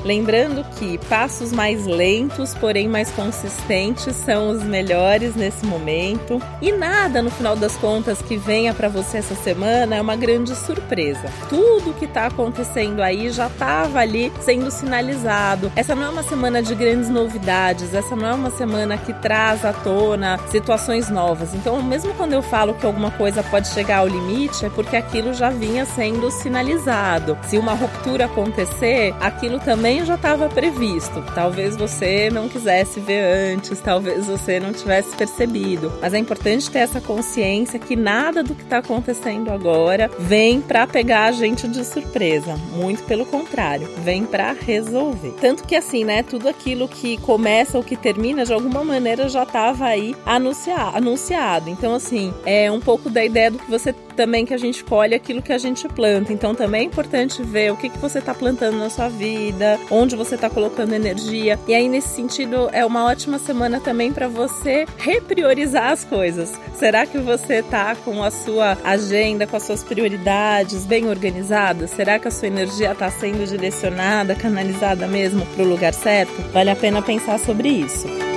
lembrando 0.04 0.64
que 0.78 0.98
passos 1.08 1.52
mais 1.52 1.86
lentos, 1.86 2.54
porém 2.54 2.88
mais 2.88 3.10
consistentes 3.10 4.16
são 4.16 4.50
os 4.50 4.62
melhores 4.62 5.34
nesse 5.34 5.66
momento 5.66 6.40
e 6.62 6.72
nada 6.72 7.20
no 7.20 7.30
final 7.30 7.56
das 7.56 7.76
contas 7.76 8.22
que 8.22 8.36
venha 8.36 8.72
para 8.72 8.88
você 8.88 9.18
essa 9.18 9.34
semana 9.34 9.96
é 9.96 10.00
uma 10.00 10.16
grande 10.16 10.54
surpresa. 10.54 11.28
Tudo 11.48 11.94
que 11.94 12.06
tá 12.06 12.26
acontecendo 12.26 13.00
aí 13.00 13.30
já 13.30 13.48
tava 13.48 13.98
ali 13.98 14.32
sendo 14.40 14.70
sinalizado. 14.70 15.70
Essa 15.76 15.94
não 15.94 16.04
é 16.04 16.08
uma 16.08 16.22
semana 16.22 16.62
de 16.62 16.74
grandes 16.74 17.08
novidades, 17.08 17.94
essa 17.94 18.14
não 18.14 18.28
é 18.28 18.34
uma 18.34 18.50
semana 18.50 18.96
que 18.96 19.12
traz 19.12 19.64
à 19.64 19.72
tona 19.72 20.38
situações 20.50 21.08
novas. 21.08 21.54
Então, 21.54 21.82
mesmo 21.82 22.14
quando 22.14 22.32
eu 22.32 22.42
falo 22.42 22.74
que 22.74 22.86
alguma 22.86 23.10
coisa 23.10 23.42
pode 23.42 23.68
chegar 23.68 23.98
ao 23.98 24.08
limite, 24.08 24.64
é 24.64 24.70
porque 24.70 24.96
aquilo 24.96 25.32
já 25.32 25.50
vinha 25.50 25.84
sendo 25.84 26.30
sinalizado. 26.30 27.36
Se 27.44 27.58
uma 27.58 27.74
ruptura 27.74 28.26
acontecer, 28.26 29.14
aquilo 29.34 29.58
também 29.58 30.04
já 30.04 30.14
estava 30.14 30.48
previsto. 30.48 31.22
Talvez 31.34 31.76
você 31.76 32.30
não 32.30 32.48
quisesse 32.48 33.00
ver 33.00 33.52
antes, 33.52 33.80
talvez 33.80 34.26
você 34.26 34.60
não 34.60 34.72
tivesse 34.72 35.14
percebido. 35.16 35.92
Mas 36.00 36.14
é 36.14 36.18
importante 36.18 36.70
ter 36.70 36.78
essa 36.78 37.00
consciência 37.00 37.78
que 37.78 37.96
nada 37.96 38.42
do 38.42 38.54
que 38.54 38.62
está 38.62 38.78
acontecendo 38.78 39.50
agora 39.50 40.10
vem 40.18 40.60
para 40.60 40.86
pegar 40.86 41.26
a 41.26 41.32
gente 41.32 41.66
de 41.68 41.84
surpresa. 41.84 42.56
Muito 42.72 43.02
pelo 43.04 43.26
contrário, 43.26 43.88
vem 43.98 44.24
para 44.24 44.52
resolver. 44.52 45.34
Tanto 45.40 45.64
que 45.64 45.74
assim, 45.74 46.04
né, 46.04 46.22
tudo 46.22 46.48
aquilo 46.48 46.86
que 46.86 47.16
começa 47.18 47.76
ou 47.76 47.84
que 47.84 47.96
termina 47.96 48.44
de 48.44 48.52
alguma 48.52 48.84
maneira 48.84 49.28
já 49.28 49.42
estava 49.42 49.86
aí 49.86 50.14
anunciado. 50.24 51.68
Então 51.68 51.94
assim, 51.94 52.32
é 52.46 52.70
um 52.70 52.80
pouco 52.80 53.10
da 53.10 53.24
ideia 53.24 53.50
do 53.50 53.58
que 53.58 53.70
você 53.70 53.92
também 54.14 54.46
que 54.46 54.54
a 54.54 54.58
gente 54.58 54.82
colhe 54.84 55.14
aquilo 55.14 55.42
que 55.42 55.52
a 55.52 55.58
gente 55.58 55.86
planta. 55.88 56.32
Então 56.32 56.54
também 56.54 56.82
é 56.82 56.84
importante 56.84 57.42
ver 57.42 57.72
o 57.72 57.76
que, 57.76 57.88
que 57.88 57.98
você 57.98 58.18
está 58.18 58.34
plantando 58.34 58.78
na 58.78 58.88
sua 58.88 59.08
vida, 59.08 59.78
onde 59.90 60.16
você 60.16 60.34
está 60.34 60.48
colocando 60.48 60.94
energia. 60.94 61.58
E 61.66 61.74
aí, 61.74 61.88
nesse 61.88 62.08
sentido, 62.08 62.68
é 62.72 62.84
uma 62.84 63.04
ótima 63.04 63.38
semana 63.38 63.80
também 63.80 64.12
para 64.12 64.28
você 64.28 64.86
repriorizar 64.98 65.90
as 65.90 66.04
coisas. 66.04 66.52
Será 66.74 67.06
que 67.06 67.18
você 67.18 67.56
está 67.56 67.94
com 67.96 68.22
a 68.22 68.30
sua 68.30 68.78
agenda, 68.84 69.46
com 69.46 69.56
as 69.56 69.64
suas 69.64 69.82
prioridades 69.82 70.86
bem 70.86 71.08
organizadas? 71.08 71.90
Será 71.90 72.18
que 72.18 72.28
a 72.28 72.30
sua 72.30 72.48
energia 72.48 72.92
está 72.92 73.10
sendo 73.10 73.46
direcionada, 73.46 74.34
canalizada 74.34 75.06
mesmo 75.06 75.44
para 75.46 75.64
o 75.64 75.68
lugar 75.68 75.92
certo? 75.92 76.34
Vale 76.52 76.70
a 76.70 76.76
pena 76.76 77.02
pensar 77.02 77.38
sobre 77.38 77.68
isso. 77.68 78.33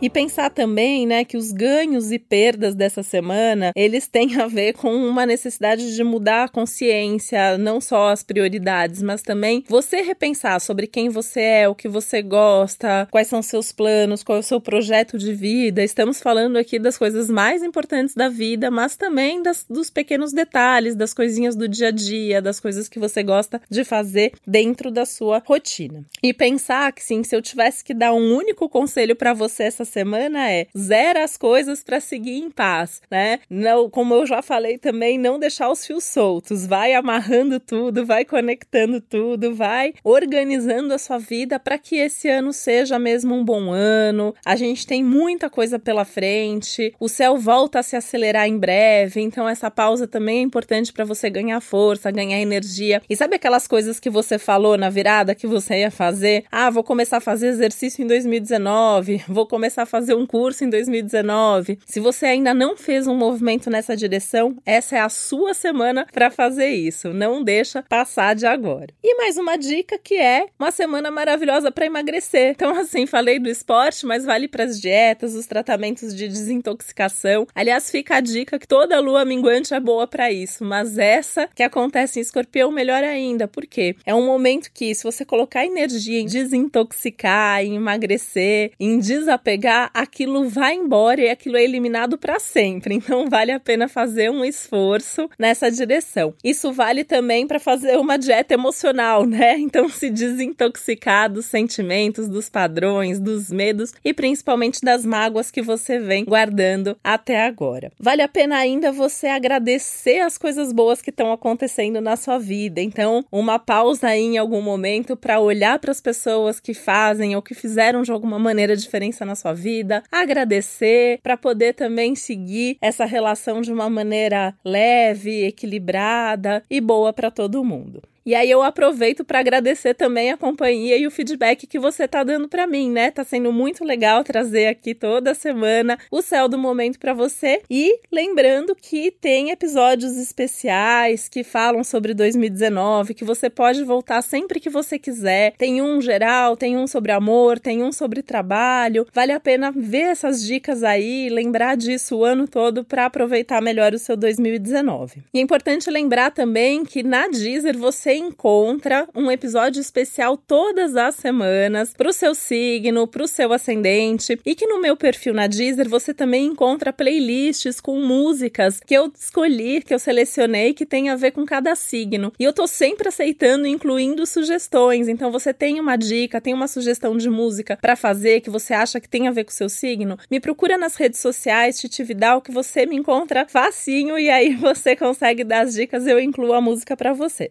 E 0.00 0.08
pensar 0.08 0.50
também, 0.50 1.06
né, 1.08 1.24
que 1.24 1.36
os 1.36 1.50
ganhos 1.50 2.12
e 2.12 2.20
perdas 2.20 2.76
dessa 2.76 3.02
semana, 3.02 3.72
eles 3.74 4.06
têm 4.06 4.40
a 4.40 4.46
ver 4.46 4.74
com 4.74 4.94
uma 4.94 5.26
necessidade 5.26 5.94
de 5.94 6.04
mudar 6.04 6.44
a 6.44 6.48
consciência, 6.48 7.58
não 7.58 7.80
só 7.80 8.10
as 8.10 8.22
prioridades, 8.22 9.02
mas 9.02 9.22
também 9.22 9.64
você 9.68 10.00
repensar 10.00 10.60
sobre 10.60 10.86
quem 10.86 11.08
você 11.08 11.40
é, 11.40 11.68
o 11.68 11.74
que 11.74 11.88
você 11.88 12.22
gosta, 12.22 13.08
quais 13.10 13.26
são 13.26 13.42
seus 13.42 13.72
planos, 13.72 14.22
qual 14.22 14.36
é 14.36 14.40
o 14.40 14.44
seu 14.44 14.60
projeto 14.60 15.18
de 15.18 15.32
vida. 15.34 15.82
Estamos 15.82 16.20
falando 16.20 16.58
aqui 16.58 16.78
das 16.78 16.96
coisas 16.96 17.28
mais 17.28 17.64
importantes 17.64 18.14
da 18.14 18.28
vida, 18.28 18.70
mas 18.70 18.96
também 18.96 19.42
das, 19.42 19.66
dos 19.68 19.90
pequenos 19.90 20.32
detalhes, 20.32 20.94
das 20.94 21.12
coisinhas 21.12 21.56
do 21.56 21.66
dia 21.66 21.88
a 21.88 21.92
dia, 21.92 22.40
das 22.40 22.60
coisas 22.60 22.88
que 22.88 23.00
você 23.00 23.24
gosta 23.24 23.60
de 23.68 23.82
fazer 23.82 24.32
dentro 24.46 24.92
da 24.92 25.04
sua 25.04 25.42
rotina. 25.44 26.04
E 26.22 26.32
pensar 26.32 26.92
que 26.92 27.02
sim, 27.02 27.24
se 27.24 27.34
eu 27.34 27.42
tivesse 27.42 27.82
que 27.82 27.92
dar 27.92 28.12
um 28.12 28.36
único 28.36 28.68
conselho 28.68 29.16
para 29.16 29.34
você 29.34 29.64
essa 29.64 29.87
semana 29.88 30.48
é 30.52 30.68
zera 30.76 31.24
as 31.24 31.36
coisas 31.36 31.82
para 31.82 31.98
seguir 31.98 32.38
em 32.38 32.50
paz, 32.50 33.02
né? 33.10 33.40
Não, 33.50 33.90
como 33.90 34.14
eu 34.14 34.26
já 34.26 34.40
falei 34.42 34.78
também, 34.78 35.18
não 35.18 35.38
deixar 35.38 35.68
os 35.70 35.84
fios 35.84 36.04
soltos, 36.04 36.64
vai 36.66 36.94
amarrando 36.94 37.58
tudo, 37.58 38.06
vai 38.06 38.24
conectando 38.24 39.00
tudo, 39.00 39.54
vai 39.54 39.94
organizando 40.04 40.94
a 40.94 40.98
sua 40.98 41.18
vida 41.18 41.58
para 41.58 41.78
que 41.78 41.96
esse 41.96 42.28
ano 42.28 42.52
seja 42.52 42.98
mesmo 42.98 43.34
um 43.34 43.44
bom 43.44 43.72
ano. 43.72 44.34
A 44.44 44.54
gente 44.54 44.86
tem 44.86 45.02
muita 45.02 45.50
coisa 45.50 45.78
pela 45.78 46.04
frente, 46.04 46.94
o 47.00 47.08
céu 47.08 47.36
volta 47.36 47.80
a 47.80 47.82
se 47.82 47.96
acelerar 47.96 48.46
em 48.46 48.58
breve, 48.58 49.20
então 49.20 49.48
essa 49.48 49.70
pausa 49.70 50.06
também 50.06 50.38
é 50.38 50.42
importante 50.42 50.92
para 50.92 51.04
você 51.04 51.30
ganhar 51.30 51.60
força, 51.60 52.10
ganhar 52.10 52.40
energia. 52.40 53.02
E 53.08 53.16
sabe 53.16 53.36
aquelas 53.36 53.66
coisas 53.66 53.98
que 53.98 54.10
você 54.10 54.38
falou 54.38 54.76
na 54.76 54.90
virada 54.90 55.34
que 55.34 55.46
você 55.46 55.80
ia 55.80 55.90
fazer? 55.90 56.44
Ah, 56.50 56.70
vou 56.70 56.84
começar 56.84 57.18
a 57.18 57.20
fazer 57.20 57.48
exercício 57.48 58.02
em 58.04 58.06
2019, 58.06 59.24
vou 59.28 59.46
começar 59.46 59.77
começar 59.78 59.82
a 59.82 59.86
fazer 59.86 60.14
um 60.14 60.26
curso 60.26 60.64
em 60.64 60.70
2019, 60.70 61.78
se 61.86 62.00
você 62.00 62.26
ainda 62.26 62.52
não 62.52 62.76
fez 62.76 63.06
um 63.06 63.14
movimento 63.14 63.70
nessa 63.70 63.96
direção, 63.96 64.56
essa 64.64 64.96
é 64.96 65.00
a 65.00 65.08
sua 65.08 65.54
semana 65.54 66.06
para 66.12 66.30
fazer 66.30 66.68
isso. 66.68 67.12
Não 67.12 67.42
deixa 67.42 67.82
passar 67.82 68.34
de 68.34 68.46
agora. 68.46 68.88
E 69.02 69.16
mais 69.16 69.36
uma 69.36 69.56
dica 69.56 69.98
que 69.98 70.14
é 70.14 70.46
uma 70.58 70.70
semana 70.70 71.10
maravilhosa 71.10 71.70
para 71.70 71.86
emagrecer. 71.86 72.50
Então, 72.50 72.74
assim, 72.78 73.06
falei 73.06 73.38
do 73.38 73.48
esporte, 73.48 74.06
mas 74.06 74.24
vale 74.24 74.48
para 74.48 74.64
as 74.64 74.80
dietas, 74.80 75.34
os 75.34 75.46
tratamentos 75.46 76.14
de 76.14 76.26
desintoxicação. 76.26 77.46
Aliás, 77.54 77.90
fica 77.90 78.16
a 78.16 78.20
dica 78.20 78.58
que 78.58 78.66
toda 78.66 78.98
lua 78.98 79.24
minguante 79.24 79.74
é 79.74 79.80
boa 79.80 80.06
para 80.06 80.32
isso, 80.32 80.64
mas 80.64 80.98
essa 80.98 81.48
que 81.54 81.62
acontece 81.62 82.18
em 82.18 82.22
escorpião, 82.22 82.72
melhor 82.72 83.04
ainda. 83.04 83.46
Por 83.46 83.66
quê? 83.66 83.94
É 84.04 84.14
um 84.14 84.26
momento 84.26 84.70
que, 84.72 84.94
se 84.94 85.04
você 85.04 85.24
colocar 85.24 85.64
energia 85.64 86.20
em 86.20 86.26
desintoxicar, 86.26 87.62
em 87.62 87.76
emagrecer, 87.76 88.72
em 88.80 88.98
desapegar, 88.98 89.67
chegar, 89.68 89.90
aquilo 89.92 90.48
vai 90.48 90.74
embora 90.74 91.20
e 91.20 91.28
aquilo 91.28 91.56
é 91.56 91.62
eliminado 91.62 92.16
para 92.16 92.40
sempre. 92.40 92.94
Então 93.08 93.28
vale 93.28 93.52
a 93.52 93.60
pena 93.60 93.88
fazer 93.88 94.30
um 94.30 94.44
esforço 94.44 95.28
nessa 95.38 95.70
direção. 95.70 96.34
Isso 96.42 96.72
vale 96.72 97.04
também 97.04 97.46
para 97.46 97.60
fazer 97.60 97.96
uma 97.98 98.16
dieta 98.16 98.54
emocional, 98.54 99.24
né? 99.24 99.58
Então 99.68 99.88
se 99.88 100.08
desintoxicar 100.08 101.30
dos 101.30 101.46
sentimentos, 101.46 102.26
dos 102.26 102.48
padrões, 102.48 103.20
dos 103.20 103.50
medos 103.50 103.92
e 104.04 104.14
principalmente 104.14 104.80
das 104.82 105.04
mágoas 105.04 105.50
que 105.50 105.60
você 105.60 105.98
vem 105.98 106.24
guardando 106.24 106.96
até 107.04 107.44
agora. 107.44 107.92
Vale 107.98 108.22
a 108.22 108.28
pena 108.28 108.56
ainda 108.56 108.90
você 108.90 109.26
agradecer 109.26 110.20
as 110.20 110.38
coisas 110.38 110.72
boas 110.72 111.02
que 111.02 111.10
estão 111.10 111.32
acontecendo 111.32 112.00
na 112.00 112.16
sua 112.16 112.38
vida. 112.38 112.80
Então, 112.80 113.24
uma 113.30 113.58
pausa 113.58 114.08
aí 114.08 114.22
em 114.22 114.38
algum 114.38 114.62
momento 114.62 115.16
para 115.16 115.38
olhar 115.38 115.78
para 115.78 115.90
as 115.90 116.00
pessoas 116.00 116.60
que 116.60 116.72
fazem 116.72 117.36
ou 117.36 117.42
que 117.42 117.54
fizeram 117.54 118.02
de 118.02 118.10
alguma 118.10 118.38
maneira 118.38 118.76
diferença 118.76 119.24
na 119.24 119.34
sua 119.34 119.52
vida, 119.58 120.02
agradecer 120.10 121.18
para 121.22 121.36
poder 121.36 121.74
também 121.74 122.14
seguir 122.14 122.78
essa 122.80 123.04
relação 123.04 123.60
de 123.60 123.72
uma 123.72 123.90
maneira 123.90 124.54
leve, 124.64 125.44
equilibrada 125.44 126.62
e 126.70 126.80
boa 126.80 127.12
para 127.12 127.30
todo 127.30 127.64
mundo. 127.64 128.02
E 128.28 128.34
aí 128.34 128.50
eu 128.50 128.62
aproveito 128.62 129.24
para 129.24 129.38
agradecer 129.38 129.94
também 129.94 130.30
a 130.30 130.36
companhia 130.36 130.98
e 130.98 131.06
o 131.06 131.10
feedback 131.10 131.66
que 131.66 131.78
você 131.78 132.06
tá 132.06 132.22
dando 132.22 132.46
para 132.46 132.66
mim, 132.66 132.90
né? 132.90 133.10
Tá 133.10 133.24
sendo 133.24 133.50
muito 133.50 133.82
legal 133.82 134.22
trazer 134.22 134.66
aqui 134.66 134.94
toda 134.94 135.32
semana 135.32 135.98
o 136.10 136.20
céu 136.20 136.46
do 136.46 136.58
momento 136.58 136.98
para 136.98 137.14
você 137.14 137.62
e 137.70 138.00
lembrando 138.12 138.74
que 138.74 139.10
tem 139.10 139.48
episódios 139.48 140.18
especiais 140.18 141.26
que 141.26 141.42
falam 141.42 141.82
sobre 141.82 142.12
2019, 142.12 143.14
que 143.14 143.24
você 143.24 143.48
pode 143.48 143.82
voltar 143.82 144.20
sempre 144.20 144.60
que 144.60 144.68
você 144.68 144.98
quiser. 144.98 145.54
Tem 145.56 145.80
um 145.80 145.98
geral, 145.98 146.54
tem 146.54 146.76
um 146.76 146.86
sobre 146.86 147.12
amor, 147.12 147.58
tem 147.58 147.82
um 147.82 147.90
sobre 147.90 148.20
trabalho. 148.20 149.06
Vale 149.10 149.32
a 149.32 149.40
pena 149.40 149.72
ver 149.74 150.02
essas 150.10 150.42
dicas 150.42 150.84
aí, 150.84 151.30
lembrar 151.30 151.78
disso 151.78 152.18
o 152.18 152.24
ano 152.26 152.46
todo 152.46 152.84
para 152.84 153.06
aproveitar 153.06 153.62
melhor 153.62 153.94
o 153.94 153.98
seu 153.98 154.18
2019. 154.18 155.22
E 155.32 155.38
é 155.38 155.40
importante 155.40 155.88
lembrar 155.88 156.30
também 156.30 156.84
que 156.84 157.02
na 157.02 157.26
Deezer 157.26 157.78
você 157.78 158.17
encontra 158.18 159.08
um 159.14 159.30
episódio 159.30 159.80
especial 159.80 160.36
todas 160.36 160.96
as 160.96 161.14
semanas 161.14 161.92
para 161.96 162.08
o 162.08 162.12
seu 162.12 162.34
signo, 162.34 163.06
para 163.06 163.22
o 163.22 163.28
seu 163.28 163.52
ascendente 163.52 164.38
e 164.44 164.54
que 164.54 164.66
no 164.66 164.80
meu 164.80 164.96
perfil 164.96 165.32
na 165.32 165.46
Deezer 165.46 165.88
você 165.88 166.12
também 166.12 166.46
encontra 166.46 166.92
playlists 166.92 167.80
com 167.80 168.00
músicas 168.00 168.80
que 168.80 168.94
eu 168.94 169.10
escolhi, 169.18 169.82
que 169.82 169.94
eu 169.94 169.98
selecionei 169.98 170.74
que 170.74 170.84
tem 170.84 171.08
a 171.08 171.16
ver 171.16 171.30
com 171.30 171.44
cada 171.46 171.74
signo. 171.74 172.32
E 172.38 172.44
eu 172.44 172.52
tô 172.52 172.66
sempre 172.66 173.08
aceitando, 173.08 173.66
incluindo 173.66 174.26
sugestões. 174.26 175.08
Então 175.08 175.30
você 175.30 175.52
tem 175.52 175.80
uma 175.80 175.96
dica, 175.96 176.40
tem 176.40 176.54
uma 176.54 176.68
sugestão 176.68 177.16
de 177.16 177.30
música 177.30 177.78
para 177.80 177.96
fazer 177.96 178.40
que 178.40 178.50
você 178.50 178.74
acha 178.74 179.00
que 179.00 179.08
tem 179.08 179.28
a 179.28 179.30
ver 179.30 179.44
com 179.44 179.50
o 179.50 179.54
seu 179.54 179.68
signo, 179.68 180.18
me 180.30 180.40
procura 180.40 180.76
nas 180.76 180.96
redes 180.96 181.20
sociais, 181.20 181.78
Titividal, 181.78 182.40
que 182.40 182.50
você 182.50 182.86
me 182.86 182.96
encontra 182.96 183.46
facinho 183.48 184.18
e 184.18 184.28
aí 184.28 184.54
você 184.56 184.96
consegue 184.96 185.44
dar 185.44 185.60
as 185.60 185.74
dicas, 185.74 186.06
eu 186.06 186.18
incluo 186.18 186.52
a 186.52 186.60
música 186.60 186.96
para 186.96 187.12
você. 187.12 187.50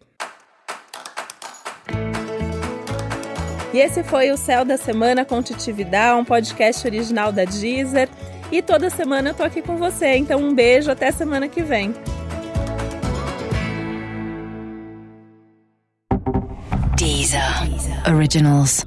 E 3.73 3.79
esse 3.79 4.03
foi 4.03 4.31
o 4.31 4.37
Céu 4.37 4.63
da 4.63 4.77
Semana 4.77 5.25
com 5.25 5.41
Titividade, 5.41 6.19
um 6.19 6.25
podcast 6.25 6.87
original 6.87 7.31
da 7.31 7.43
Deezer. 7.43 8.09
E 8.51 8.61
toda 8.61 8.89
semana 8.89 9.29
eu 9.29 9.33
tô 9.33 9.43
aqui 9.43 9.61
com 9.61 9.75
você, 9.75 10.15
então 10.15 10.39
um 10.39 10.53
beijo, 10.53 10.89
até 10.89 11.11
semana 11.11 11.49
que 11.49 11.61
vem. 11.61 11.93
Deezer. 16.95 17.69
Deezer. 17.69 18.15
Originals. 18.15 18.85